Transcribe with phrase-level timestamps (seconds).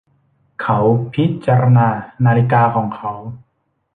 [0.61, 0.79] เขา
[1.13, 1.87] พิจารณา
[2.25, 3.11] นาฬิกาของเขา